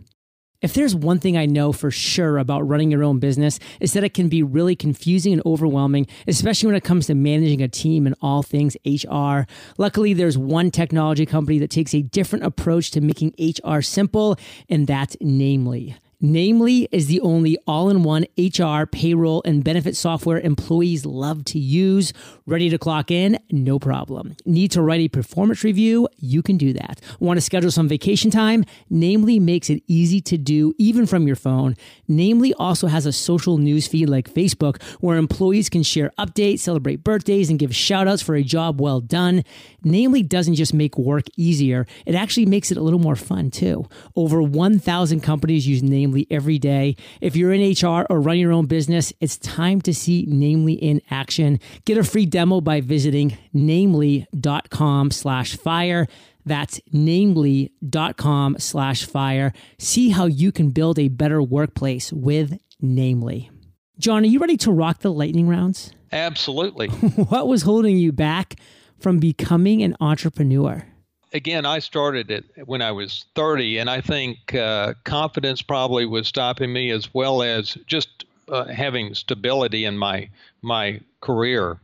If 0.63 0.75
there's 0.75 0.95
one 0.95 1.19
thing 1.19 1.39
I 1.39 1.47
know 1.47 1.73
for 1.73 1.91
sure 1.91 2.37
about 2.37 2.69
running 2.69 2.91
your 2.91 3.03
own 3.03 3.19
business, 3.19 3.59
is 3.81 3.95
that 3.95 4.05
it 4.05 4.13
can 4.13 4.29
be 4.29 4.43
really 4.43 4.77
confusing 4.77 5.33
and 5.33 5.43
overwhelming, 5.47 6.07
especially 6.27 6.67
when 6.67 6.77
it 6.77 6.85
comes 6.85 7.07
to 7.07 7.15
managing 7.15 7.63
a 7.63 7.69
team 7.69 8.07
and 8.07 8.15
all 8.21 8.43
things 8.43 8.77
HR. 8.85 9.47
Luckily, 9.79 10.13
there's 10.13 10.37
one 10.37 10.71
technology 10.71 11.25
company 11.25 11.59
that 11.61 11.71
takes 11.71 11.95
a 11.95 12.03
different 12.03 12.45
approach 12.45 12.91
to 12.91 13.01
making 13.01 13.35
HR 13.39 13.81
simple, 13.81 14.37
and 14.69 14.87
that's 14.87 15.17
Namely. 15.21 15.97
Namely 16.23 16.87
is 16.93 17.07
the 17.07 17.21
only 17.21 17.57
all-in-one 17.67 18.27
HR, 18.37 18.85
payroll, 18.85 19.43
and 19.47 19.65
benefit 19.65 19.97
software 19.97 20.39
employees 20.39 21.07
love 21.07 21.47
to 21.47 21.59
use. 21.59 22.13
Ready 22.45 22.69
to 22.69 22.77
clock 22.77 23.11
in? 23.11 23.39
No 23.51 23.79
problem. 23.79 24.37
Need 24.45 24.71
to 24.73 24.83
write 24.83 25.01
a 25.01 25.09
performance 25.09 25.65
review? 25.65 26.09
You 26.19 26.43
can 26.43 26.59
do 26.59 26.75
that. 26.75 27.01
Want 27.21 27.39
to 27.39 27.41
schedule 27.41 27.71
some 27.71 27.89
vacation 27.89 28.31
time? 28.31 28.67
Namely 28.91 29.41
makes 29.41 29.71
it 29.71 29.83
easy 29.87 30.21
to 30.23 30.37
do 30.37 30.75
even 30.77 31.07
from 31.07 31.27
your 31.27 31.37
phone. 31.37 31.75
Namely 32.07 32.53
also 32.55 32.89
has 32.89 33.07
a 33.07 33.13
social 33.13 33.57
news 33.57 33.87
feed 33.87 34.11
like 34.11 34.31
Facebook 34.31 34.83
where 35.01 35.17
employees 35.17 35.71
can 35.71 35.83
share 35.83 36.11
updates, 36.19 36.59
celebrate 36.59 37.03
birthdays, 37.03 37.49
and 37.49 37.59
give 37.59 37.71
shoutouts 37.71 38.23
for 38.23 38.35
a 38.35 38.43
job 38.43 38.79
well 38.79 39.01
done. 39.01 39.43
Namely 39.85 40.23
doesn't 40.23 40.57
just 40.57 40.75
make 40.75 40.99
work 40.99 41.25
easier, 41.39 41.87
it 42.05 42.15
actually 42.15 42.45
makes 42.45 42.71
it 42.71 42.77
a 42.77 42.83
little 42.83 42.99
more 42.99 43.17
fun 43.17 43.51
too. 43.51 43.87
Over 44.17 44.43
1,000 44.43 45.21
companies 45.21 45.67
use 45.67 45.83
Namely 45.83 46.10
Namely 46.11 46.27
every 46.29 46.59
day. 46.59 46.97
If 47.21 47.37
you're 47.37 47.53
in 47.53 47.73
HR 47.73 48.05
or 48.11 48.21
run 48.21 48.39
your 48.39 48.53
own 48.53 48.67
business, 48.67 49.13
it's 49.21 49.39
time 49.39 49.81
to 49.83 49.95
see 49.95 50.25
Namely 50.27 50.73
in 50.73 51.01
action. 51.09 51.61
Get 51.85 51.99
a 51.99 52.05
free 52.05 52.27
demo 52.27 52.61
by 52.61 52.81
visiting 52.81 53.39
namely.com 53.53 55.13
slash 55.13 55.57
fire. 55.57 56.09
That's 56.45 56.81
namely.com 56.93 58.57
slash 58.59 59.05
fire. 59.05 59.53
See 59.79 60.09
how 60.09 60.27
you 60.27 60.51
can 60.51 60.71
build 60.71 60.99
a 60.99 61.09
better 61.09 61.41
workplace 61.41 62.13
with 62.13 62.59
Namely. 62.81 63.51
John, 63.99 64.25
are 64.25 64.27
you 64.27 64.41
ready 64.41 64.57
to 64.59 64.73
rock 64.73 65.01
the 65.01 65.13
lightning 65.13 65.47
rounds? 65.47 65.93
Absolutely. 66.11 66.89
what 67.29 67.47
was 67.47 67.63
holding 67.63 67.99
you 67.99 68.11
back 68.11 68.57
from 68.99 69.19
becoming 69.19 69.83
an 69.83 69.97
entrepreneur? 70.01 70.90
Again, 71.33 71.65
I 71.65 71.79
started 71.79 72.31
it 72.31 72.45
when 72.67 72.83
I 72.83 72.93
was 72.93 73.27
30, 73.35 73.79
and 73.79 73.89
I 73.89 74.01
think 74.01 74.55
uh, 74.55 74.95
confidence 75.05 75.63
probably 75.63 76.05
was 76.05 76.27
stopping 76.27 76.73
me 76.73 76.91
as 76.91 77.15
well 77.15 77.43
as 77.43 77.77
just 77.87 78.25
uh, 78.49 78.65
having 78.65 79.15
stability 79.15 79.85
in 79.85 79.97
my 79.97 80.29
my 80.63 81.01
career. 81.21 81.79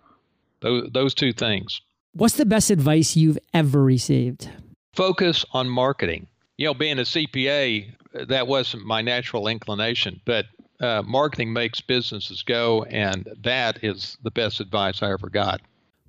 Those, 0.61 0.91
those 0.93 1.15
two 1.15 1.33
things. 1.33 1.81
What's 2.13 2.37
the 2.37 2.47
best 2.47 2.71
advice 2.71 3.15
you've 3.15 3.39
ever 3.53 3.85
received? 3.85 4.49
Focus 4.95 5.45
on 5.53 5.69
marketing. 5.69 6.27
You 6.57 6.67
know, 6.67 6.75
being 6.75 6.99
a 6.99 7.03
CPA, 7.03 7.93
that 8.29 8.47
wasn't 8.47 8.87
my 8.87 9.03
natural 9.03 9.49
inclination, 9.49 10.21
but 10.25 10.47
uh, 10.81 11.03
marketing 11.07 11.53
makes 11.53 11.81
businesses 11.81 12.43
go, 12.43 12.85
and 12.85 13.29
that 13.43 13.85
is 13.85 14.17
the 14.23 14.31
best 14.31 14.61
advice 14.61 15.03
I 15.03 15.13
ever 15.13 15.29
got. 15.29 15.61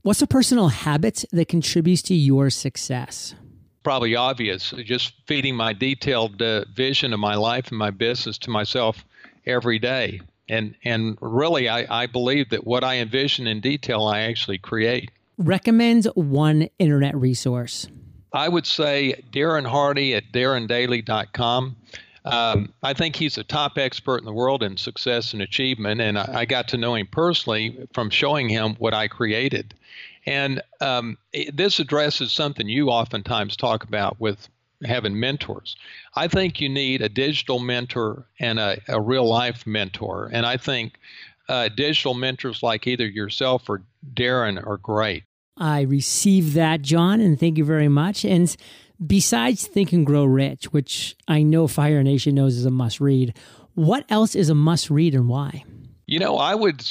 What's 0.03 0.21
a 0.21 0.27
personal 0.27 0.69
habit 0.69 1.25
that 1.31 1.47
contributes 1.47 2.01
to 2.03 2.15
your 2.15 2.49
success? 2.49 3.35
Probably 3.83 4.15
obvious. 4.15 4.73
Just 4.83 5.13
feeding 5.27 5.55
my 5.55 5.73
detailed 5.73 6.41
uh, 6.41 6.65
vision 6.73 7.13
of 7.13 7.19
my 7.19 7.35
life 7.35 7.69
and 7.69 7.77
my 7.77 7.89
business 7.89 8.37
to 8.39 8.49
myself 8.49 9.03
every 9.45 9.79
day. 9.79 10.21
And, 10.49 10.75
and 10.83 11.17
really, 11.19 11.67
I, 11.67 12.03
I 12.03 12.05
believe 12.05 12.49
that 12.49 12.65
what 12.65 12.83
I 12.83 12.97
envision 12.97 13.47
in 13.47 13.59
detail, 13.59 14.03
I 14.03 14.21
actually 14.21 14.59
create. 14.59 15.11
Recommend 15.37 16.05
one 16.15 16.69
internet 16.79 17.15
resource. 17.15 17.87
I 18.33 18.49
would 18.49 18.65
say 18.65 19.23
Darren 19.31 19.65
Hardy 19.65 20.15
at 20.15 20.31
darrendaily.com. 20.31 21.75
Um, 22.25 22.73
I 22.83 22.93
think 22.93 23.15
he's 23.15 23.37
a 23.37 23.43
top 23.43 23.77
expert 23.77 24.17
in 24.17 24.25
the 24.25 24.33
world 24.33 24.63
in 24.63 24.75
success 24.75 25.31
and 25.31 25.41
achievement, 25.41 26.01
and 26.01 26.19
I, 26.19 26.39
I 26.39 26.45
got 26.45 26.67
to 26.69 26.77
know 26.77 26.95
him 26.95 27.07
personally 27.09 27.87
from 27.93 28.09
showing 28.09 28.49
him 28.49 28.75
what 28.79 28.93
I 28.93 29.07
created. 29.07 29.73
And 30.27 30.61
um, 30.81 31.17
it, 31.31 31.55
this 31.55 31.79
addresses 31.79 32.31
something 32.31 32.67
you 32.67 32.89
oftentimes 32.89 33.55
talk 33.55 33.83
about 33.83 34.19
with 34.19 34.49
having 34.83 35.19
mentors. 35.19 35.75
I 36.15 36.27
think 36.27 36.59
you 36.61 36.69
need 36.69 37.01
a 37.01 37.09
digital 37.09 37.59
mentor 37.59 38.27
and 38.39 38.59
a, 38.59 38.79
a 38.89 39.01
real 39.01 39.27
life 39.27 39.65
mentor. 39.65 40.29
And 40.31 40.45
I 40.45 40.57
think 40.57 40.99
uh, 41.49 41.69
digital 41.69 42.13
mentors 42.13 42.61
like 42.61 42.85
either 42.85 43.07
yourself 43.07 43.69
or 43.69 43.81
Darren 44.13 44.63
are 44.67 44.77
great. 44.77 45.23
I 45.55 45.81
receive 45.81 46.53
that, 46.53 46.81
John, 46.81 47.21
and 47.21 47.39
thank 47.39 47.57
you 47.57 47.65
very 47.65 47.87
much. 47.87 48.23
And 48.23 48.55
besides 49.03 49.65
Think 49.65 49.93
and 49.93 50.05
Grow 50.05 50.25
Rich, 50.25 50.71
which 50.73 51.15
I 51.27 51.41
know 51.41 51.67
Fire 51.67 52.03
Nation 52.03 52.35
knows 52.35 52.57
is 52.57 52.65
a 52.65 52.69
must 52.69 52.99
read, 52.99 53.35
what 53.73 54.05
else 54.09 54.35
is 54.35 54.49
a 54.49 54.55
must 54.55 54.89
read 54.89 55.15
and 55.15 55.29
why? 55.29 55.63
You 56.05 56.19
know, 56.19 56.37
I 56.37 56.53
would 56.53 56.85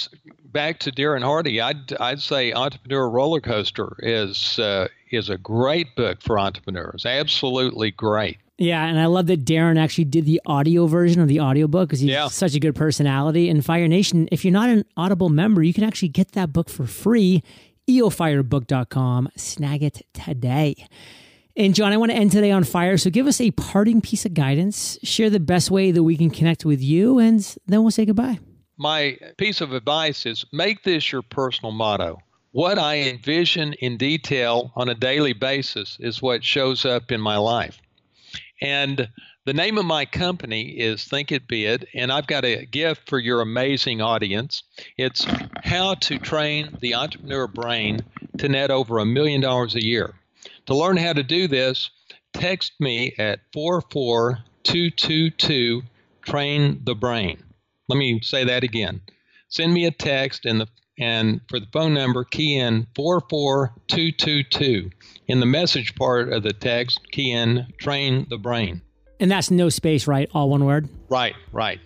back 0.56 0.78
to 0.80 0.90
Darren 0.90 1.22
Hardy. 1.22 1.60
I'd 1.60 1.92
I'd 2.00 2.20
say 2.20 2.52
Entrepreneur 2.52 3.08
Roller 3.08 3.40
Coaster 3.40 3.94
is 4.00 4.58
uh, 4.58 4.88
is 5.10 5.28
a 5.30 5.36
great 5.38 5.94
book 5.96 6.22
for 6.22 6.38
entrepreneurs. 6.38 7.04
Absolutely 7.06 7.90
great. 7.90 8.38
Yeah, 8.58 8.86
and 8.86 8.98
I 8.98 9.04
love 9.04 9.26
that 9.26 9.44
Darren 9.44 9.78
actually 9.78 10.06
did 10.06 10.24
the 10.24 10.40
audio 10.46 10.86
version 10.86 11.20
of 11.20 11.28
the 11.28 11.40
audiobook 11.40 11.90
because 11.90 12.00
he's 12.00 12.08
Yeah. 12.10 12.28
such 12.28 12.54
a 12.54 12.58
good 12.58 12.74
personality. 12.74 13.50
And 13.50 13.62
Fire 13.62 13.86
Nation, 13.86 14.28
if 14.32 14.46
you're 14.46 14.52
not 14.52 14.70
an 14.70 14.86
Audible 14.96 15.28
member, 15.28 15.62
you 15.62 15.74
can 15.74 15.84
actually 15.84 16.08
get 16.08 16.32
that 16.32 16.54
book 16.54 16.70
for 16.70 16.86
free. 16.86 17.42
Eofirebook.com. 17.86 19.28
Snag 19.36 19.82
it 19.82 20.00
today. 20.14 20.74
And 21.54 21.74
John, 21.74 21.92
I 21.92 21.98
want 21.98 22.12
to 22.12 22.16
end 22.16 22.32
today 22.32 22.50
on 22.50 22.64
fire. 22.64 22.96
So 22.96 23.10
give 23.10 23.26
us 23.26 23.40
a 23.42 23.50
parting 23.52 24.00
piece 24.00 24.24
of 24.24 24.32
guidance. 24.32 24.98
Share 25.02 25.28
the 25.30 25.38
best 25.40 25.70
way 25.70 25.90
that 25.90 26.02
we 26.02 26.16
can 26.16 26.30
connect 26.30 26.64
with 26.64 26.82
you, 26.82 27.18
and 27.18 27.40
then 27.66 27.82
we'll 27.82 27.90
say 27.90 28.06
goodbye. 28.06 28.38
My 28.78 29.16
piece 29.38 29.62
of 29.62 29.72
advice 29.72 30.26
is 30.26 30.44
make 30.52 30.82
this 30.82 31.10
your 31.10 31.22
personal 31.22 31.72
motto. 31.72 32.18
What 32.52 32.78
I 32.78 33.00
envision 33.00 33.72
in 33.74 33.96
detail 33.96 34.72
on 34.76 34.88
a 34.88 34.94
daily 34.94 35.32
basis 35.32 35.96
is 35.98 36.20
what 36.20 36.44
shows 36.44 36.84
up 36.84 37.10
in 37.10 37.20
my 37.20 37.38
life. 37.38 37.80
And 38.60 39.08
the 39.46 39.54
name 39.54 39.78
of 39.78 39.86
my 39.86 40.04
company 40.04 40.70
is 40.70 41.04
Think 41.04 41.32
It 41.32 41.48
Be 41.48 41.66
It, 41.66 41.88
and 41.94 42.12
I've 42.12 42.26
got 42.26 42.44
a 42.44 42.66
gift 42.66 43.08
for 43.08 43.18
your 43.18 43.40
amazing 43.40 44.02
audience. 44.02 44.62
It's 44.98 45.26
how 45.62 45.94
to 45.94 46.18
train 46.18 46.76
the 46.80 46.96
entrepreneur 46.96 47.46
brain 47.46 48.00
to 48.38 48.48
net 48.48 48.70
over 48.70 48.98
a 48.98 49.06
million 49.06 49.40
dollars 49.40 49.74
a 49.74 49.84
year. 49.84 50.14
To 50.66 50.74
learn 50.74 50.96
how 50.96 51.12
to 51.12 51.22
do 51.22 51.48
this, 51.48 51.90
text 52.32 52.72
me 52.80 53.14
at 53.18 53.40
44222 53.52 55.82
Train 56.22 56.80
the 56.84 56.94
Brain. 56.94 57.42
Let 57.88 57.96
me 57.96 58.20
say 58.22 58.44
that 58.44 58.64
again. 58.64 59.00
Send 59.48 59.72
me 59.72 59.86
a 59.86 59.90
text 59.90 60.44
and 60.44 60.60
the 60.60 60.66
and 60.98 61.40
for 61.48 61.60
the 61.60 61.66
phone 61.72 61.92
number 61.92 62.24
key 62.24 62.56
in 62.58 62.86
44222. 62.94 64.90
In 65.28 65.40
the 65.40 65.46
message 65.46 65.94
part 65.94 66.32
of 66.32 66.42
the 66.42 66.54
text, 66.54 67.00
key 67.10 67.32
in 67.32 67.66
train 67.78 68.26
the 68.30 68.38
brain. 68.38 68.80
And 69.20 69.30
that's 69.30 69.50
no 69.50 69.68
space, 69.68 70.06
right? 70.06 70.30
All 70.32 70.48
one 70.48 70.64
word. 70.64 70.88
Right, 71.08 71.34
right. 71.52 71.80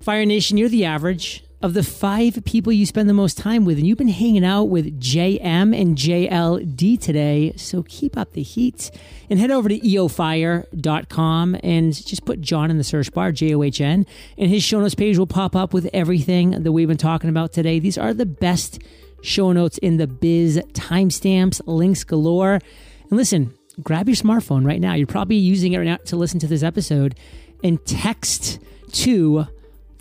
Fire 0.00 0.26
Nation, 0.26 0.58
you're 0.58 0.68
the 0.68 0.84
average 0.84 1.44
of 1.62 1.74
the 1.74 1.82
five 1.82 2.44
people 2.44 2.72
you 2.72 2.84
spend 2.84 3.08
the 3.08 3.14
most 3.14 3.38
time 3.38 3.64
with, 3.64 3.78
and 3.78 3.86
you've 3.86 3.98
been 3.98 4.08
hanging 4.08 4.44
out 4.44 4.64
with 4.64 5.00
JM 5.00 5.80
and 5.80 5.96
JLD 5.96 7.00
today. 7.00 7.52
So 7.56 7.84
keep 7.84 8.16
up 8.16 8.32
the 8.32 8.42
heat 8.42 8.90
and 9.30 9.38
head 9.38 9.50
over 9.50 9.68
to 9.68 9.78
eofire.com 9.78 11.56
and 11.62 11.94
just 11.94 12.24
put 12.24 12.40
John 12.40 12.70
in 12.70 12.78
the 12.78 12.84
search 12.84 13.12
bar, 13.12 13.30
J 13.30 13.54
O 13.54 13.62
H 13.62 13.80
N, 13.80 14.06
and 14.36 14.50
his 14.50 14.64
show 14.64 14.80
notes 14.80 14.94
page 14.94 15.16
will 15.16 15.26
pop 15.26 15.54
up 15.54 15.72
with 15.72 15.88
everything 15.92 16.62
that 16.62 16.72
we've 16.72 16.88
been 16.88 16.96
talking 16.96 17.30
about 17.30 17.52
today. 17.52 17.78
These 17.78 17.98
are 17.98 18.12
the 18.12 18.26
best 18.26 18.80
show 19.22 19.52
notes 19.52 19.78
in 19.78 19.98
the 19.98 20.08
biz, 20.08 20.60
timestamps, 20.72 21.60
links 21.66 22.02
galore. 22.02 22.54
And 22.54 23.12
listen, 23.12 23.54
grab 23.80 24.08
your 24.08 24.16
smartphone 24.16 24.66
right 24.66 24.80
now. 24.80 24.94
You're 24.94 25.06
probably 25.06 25.36
using 25.36 25.74
it 25.74 25.78
right 25.78 25.84
now 25.84 25.96
to 26.06 26.16
listen 26.16 26.40
to 26.40 26.48
this 26.48 26.64
episode 26.64 27.14
and 27.62 27.84
text 27.86 28.58
to 28.92 29.46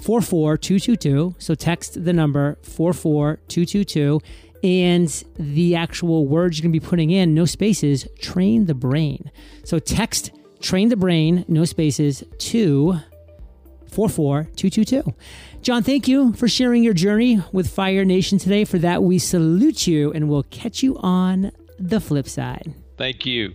44222. 0.02 1.36
So 1.38 1.56
text 1.56 2.04
the 2.04 2.14
number 2.14 2.58
44222 2.64 4.20
and 4.64 5.24
the 5.38 5.76
actual 5.76 6.28
words 6.28 6.58
you're 6.58 6.64
going 6.64 6.74
to 6.74 6.80
be 6.80 6.86
putting 6.86 7.12
in, 7.12 7.34
no 7.34 7.46
spaces, 7.46 8.08
train 8.20 8.66
the 8.66 8.76
brain. 8.76 9.32
So 9.64 9.80
text 9.80 10.32
train 10.62 10.90
the 10.90 10.96
brain, 10.96 11.44
no 11.48 11.66
spaces, 11.66 12.24
to 12.38 13.00
44222. 13.92 15.14
John, 15.62 15.84
thank 15.84 16.08
you 16.08 16.34
for 16.34 16.48
sharing 16.48 16.84
your 16.84 16.94
journey 16.94 17.42
with 17.52 17.70
Fire 17.70 18.06
Nation 18.06 18.38
today. 18.38 18.64
For 18.66 18.78
that, 18.80 19.04
we 19.04 19.20
salute 19.20 19.88
you 19.88 20.12
and 20.14 20.30
we'll 20.30 20.44
catch 20.44 20.82
you 20.82 20.98
on 21.00 21.52
the 21.78 22.00
flip 22.00 22.28
side. 22.28 22.74
Thank 22.98 23.26
you. 23.26 23.54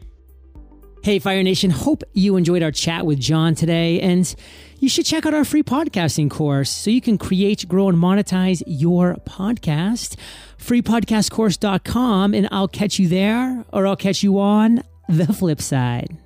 Hey, 1.03 1.21
Fire 1.21 1.43
Nation, 1.43 1.71
hope 1.71 2.03
you 2.15 2.37
enjoyed 2.37 2.65
our 2.65 2.73
chat 2.73 3.07
with 3.07 3.21
John 3.21 3.55
today. 3.55 4.01
And 4.01 4.35
you 4.81 4.89
should 4.89 5.07
check 5.07 5.25
out 5.25 5.35
our 5.35 5.45
free 5.45 5.63
podcasting 5.63 6.29
course 6.29 6.69
so 6.69 6.91
you 6.91 7.01
can 7.01 7.17
create, 7.17 7.69
grow, 7.69 7.89
and 7.89 7.97
monetize 7.97 8.63
your 8.67 9.15
podcast. 9.25 10.17
Freepodcastcourse.com, 10.59 12.35
and 12.35 12.49
I'll 12.51 12.67
catch 12.67 12.99
you 12.99 13.07
there 13.07 13.65
or 13.73 13.87
I'll 13.87 13.97
catch 13.97 14.25
you 14.25 14.41
on 14.41 14.83
the 15.09 15.33
flip 15.33 15.61
side. 15.61 16.17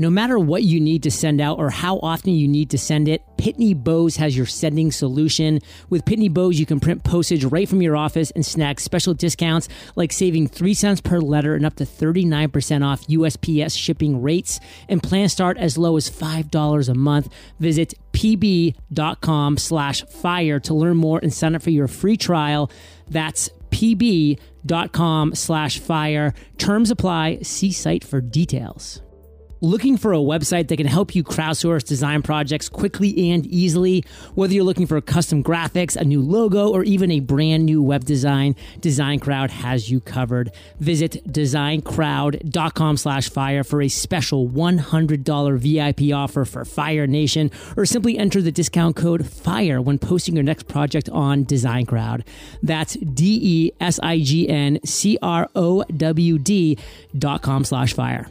No 0.00 0.08
matter 0.08 0.38
what 0.38 0.62
you 0.62 0.80
need 0.80 1.02
to 1.02 1.10
send 1.10 1.42
out 1.42 1.58
or 1.58 1.68
how 1.68 1.98
often 1.98 2.32
you 2.32 2.48
need 2.48 2.70
to 2.70 2.78
send 2.78 3.06
it, 3.06 3.22
Pitney 3.36 3.76
Bowes 3.76 4.16
has 4.16 4.34
your 4.34 4.46
sending 4.46 4.90
solution. 4.90 5.60
With 5.90 6.06
Pitney 6.06 6.32
Bowes, 6.32 6.58
you 6.58 6.64
can 6.64 6.80
print 6.80 7.04
postage 7.04 7.44
right 7.44 7.68
from 7.68 7.82
your 7.82 7.98
office 7.98 8.30
and 8.30 8.46
snag 8.46 8.80
special 8.80 9.12
discounts 9.12 9.68
like 9.96 10.10
saving 10.10 10.48
3 10.48 10.72
cents 10.72 11.02
per 11.02 11.20
letter 11.20 11.54
and 11.54 11.66
up 11.66 11.76
to 11.76 11.84
39% 11.84 12.82
off 12.82 13.06
USPS 13.08 13.76
shipping 13.76 14.22
rates. 14.22 14.58
And 14.88 15.02
plans 15.02 15.34
start 15.34 15.58
as 15.58 15.76
low 15.76 15.98
as 15.98 16.08
$5 16.08 16.88
a 16.88 16.94
month. 16.94 17.28
Visit 17.58 17.92
pb.com 18.14 19.58
slash 19.58 20.02
fire 20.06 20.58
to 20.60 20.72
learn 20.72 20.96
more 20.96 21.18
and 21.18 21.30
sign 21.30 21.54
up 21.54 21.60
for 21.60 21.68
your 21.68 21.88
free 21.88 22.16
trial. 22.16 22.70
That's 23.10 23.50
pb.com 23.68 25.34
slash 25.34 25.78
fire. 25.78 26.32
Terms 26.56 26.90
apply. 26.90 27.40
See 27.42 27.70
site 27.70 28.02
for 28.02 28.22
details. 28.22 29.02
Looking 29.62 29.98
for 29.98 30.14
a 30.14 30.16
website 30.16 30.68
that 30.68 30.78
can 30.78 30.86
help 30.86 31.14
you 31.14 31.22
crowdsource 31.22 31.84
design 31.84 32.22
projects 32.22 32.70
quickly 32.70 33.30
and 33.30 33.44
easily? 33.44 34.06
Whether 34.34 34.54
you're 34.54 34.64
looking 34.64 34.86
for 34.86 34.98
custom 35.02 35.44
graphics, 35.44 35.96
a 35.96 36.04
new 36.04 36.22
logo, 36.22 36.70
or 36.70 36.82
even 36.82 37.10
a 37.10 37.20
brand 37.20 37.66
new 37.66 37.82
web 37.82 38.06
design, 38.06 38.56
Design 38.80 39.20
Crowd 39.20 39.50
has 39.50 39.90
you 39.90 40.00
covered. 40.00 40.50
Visit 40.78 41.22
designcrowd.com 41.30 42.96
slash 42.96 43.28
fire 43.28 43.62
for 43.62 43.82
a 43.82 43.88
special 43.88 44.48
$100 44.48 45.58
VIP 45.58 46.14
offer 46.14 46.46
for 46.46 46.64
Fire 46.64 47.06
Nation, 47.06 47.50
or 47.76 47.84
simply 47.84 48.16
enter 48.16 48.40
the 48.40 48.50
discount 48.52 48.96
code 48.96 49.26
FIRE 49.26 49.82
when 49.82 49.98
posting 49.98 50.36
your 50.36 50.42
next 50.42 50.68
project 50.68 51.10
on 51.10 51.44
Design 51.44 51.84
Crowd. 51.84 52.24
That's 52.62 52.94
D 52.94 53.38
E 53.42 53.72
S 53.78 54.00
I 54.02 54.20
G 54.20 54.48
N 54.48 54.80
C 54.86 55.18
R 55.20 55.50
O 55.54 55.82
W 55.84 56.38
D 56.38 56.78
dot 57.18 57.42
com 57.42 57.62
slash 57.64 57.92
fire. 57.92 58.26